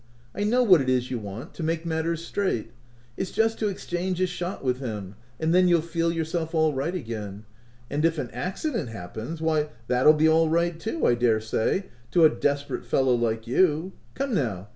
I 0.33 0.43
know 0.45 0.63
what 0.63 0.81
it 0.81 0.89
is 0.89 1.11
you 1.11 1.19
want, 1.19 1.53
to 1.53 1.61
make 1.61 1.85
matters 1.85 2.25
straight: 2.25 2.71
it's 3.17 3.29
just 3.29 3.59
to 3.59 3.67
exchange 3.67 4.19
a 4.19 4.25
shot 4.25 4.63
with 4.63 4.79
him, 4.79 5.13
and 5.39 5.53
then 5.53 5.67
you'll 5.67 5.81
feel 5.83 6.11
yourself 6.11 6.55
all 6.55 6.73
right 6.73 6.95
again; 6.95 7.45
and 7.87 8.03
if 8.03 8.17
an 8.17 8.31
accident 8.31 8.89
happens— 8.89 9.41
why, 9.41 9.69
that'll 9.87 10.13
be 10.13 10.27
all 10.27 10.49
right 10.49 10.79
too, 10.79 11.05
I 11.05 11.13
dare 11.13 11.39
say, 11.39 11.85
to 12.09 12.25
a 12.25 12.29
desperate 12.31 12.83
fellow 12.83 13.13
r 13.13 13.19
like 13.21 13.45
you.— 13.45 13.91
Come 14.15 14.33
now 14.33 14.69